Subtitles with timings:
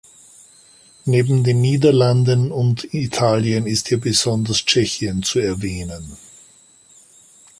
[1.05, 6.17] Neben den Niederlanden und Italien ist hier besonders Tschechien zu erwähnen.